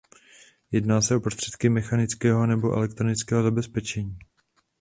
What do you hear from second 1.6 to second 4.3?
mechanického nebo elektronického zabezpečení.